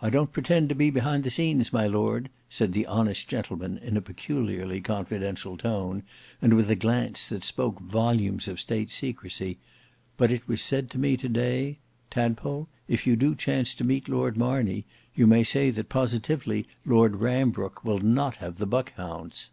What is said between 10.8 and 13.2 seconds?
to me to day, 'Tadpole, if you